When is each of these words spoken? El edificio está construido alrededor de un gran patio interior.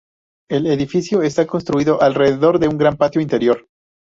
El 0.49 0.65
edificio 0.65 1.21
está 1.21 1.45
construido 1.45 2.01
alrededor 2.01 2.57
de 2.57 2.67
un 2.67 2.75
gran 2.79 2.97
patio 2.97 3.21
interior. 3.21 3.67